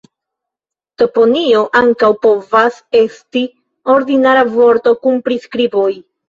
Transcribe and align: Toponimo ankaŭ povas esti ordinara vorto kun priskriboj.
Toponimo 1.01 1.59
ankaŭ 1.81 2.09
povas 2.23 2.79
esti 3.01 3.45
ordinara 3.97 4.47
vorto 4.57 4.95
kun 5.05 5.21
priskriboj. 5.29 5.89